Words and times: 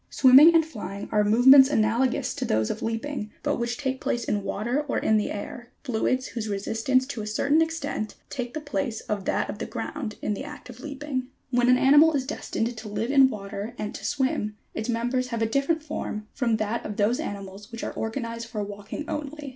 95. 0.09 0.15
Swimming 0.19 0.55
and 0.55 0.65
flying 0.65 1.09
are 1.11 1.23
movements 1.23 1.69
analogous 1.69 2.33
to 2.33 2.43
those 2.43 2.71
of 2.71 2.81
leaping, 2.81 3.29
but 3.43 3.57
which 3.57 3.77
take 3.77 4.01
place 4.01 4.23
in 4.23 4.41
water 4.41 4.83
or 4.87 4.97
in 4.97 5.15
the 5.17 5.29
air, 5.29 5.69
fluids 5.83 6.29
whose 6.29 6.49
resistance 6.49 7.05
to 7.05 7.21
a 7.21 7.27
certain 7.27 7.61
extent, 7.61 8.15
takes 8.27 8.55
the 8.55 8.59
place 8.65 9.01
of 9.01 9.25
that 9.25 9.47
of 9.47 9.59
the 9.59 9.65
ground 9.67 10.15
in 10.23 10.33
the 10.33 10.43
act 10.43 10.71
of 10.71 10.79
leaping. 10.79 11.27
96. 11.51 11.51
When 11.51 11.69
an 11.69 11.77
animal 11.77 12.13
is 12.13 12.25
destined 12.25 12.75
to 12.75 12.87
live 12.89 13.11
in 13.11 13.29
water 13.29 13.75
and 13.77 13.93
to 13.93 14.03
swim, 14.03 14.57
its 14.73 14.89
members 14.89 15.27
have 15.27 15.43
a 15.43 15.45
different 15.45 15.83
form 15.83 16.25
from 16.33 16.57
that 16.57 16.83
of 16.83 16.97
those 16.97 17.19
animals 17.19 17.71
which 17.71 17.83
are 17.83 17.93
organized 17.93 18.47
for 18.47 18.63
walking 18.63 19.07
only. 19.07 19.49